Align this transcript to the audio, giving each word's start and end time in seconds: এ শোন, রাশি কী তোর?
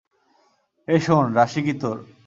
এ 0.87 0.95
শোন, 1.05 1.25
রাশি 1.37 1.61
কী 1.65 1.73
তোর? 1.81 1.97